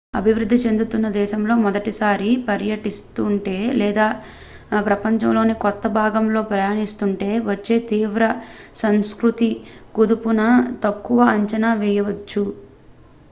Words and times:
అభివృద్ధి 0.13 0.57
చెందుతున్న 0.61 1.07
దేశంలో 1.15 1.55
మొదటిసారి 1.57 2.29
పర్యటిస్తుంటే 2.47 3.53
లేదా 3.75 4.07
ప్రపంచంలోని 4.85 5.55
కొత్త 5.61 5.87
భాగంలో 5.95 6.41
ప్రయాణిస్తుంటే 6.43 7.29
వచ్చే 7.45 7.77
తీవ్ర 7.89 8.23
సంస్కృతి 8.75 9.49
కుదుపును 9.95 10.49
తక్కువ 10.83 11.21
అంచనా 11.33 11.73
వేయవద్దు 11.75 12.45